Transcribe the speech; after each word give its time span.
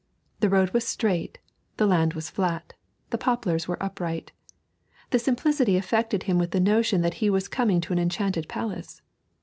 The 0.39 0.49
road 0.49 0.71
was 0.71 0.87
straight, 0.87 1.37
the 1.77 1.85
land 1.85 2.15
was 2.15 2.31
flat, 2.31 2.73
the 3.11 3.19
poplars 3.19 3.67
were 3.67 3.77
upright. 3.79 4.31
The 5.11 5.19
simplicity 5.19 5.77
affected 5.77 6.23
him 6.23 6.39
with 6.39 6.49
the 6.49 6.59
notion 6.59 7.01
that 7.01 7.13
he 7.21 7.29
was 7.29 7.47
coming 7.47 7.79
to 7.81 7.93
an 7.93 7.99
enchanted 7.99 8.49
palace. 8.49 9.03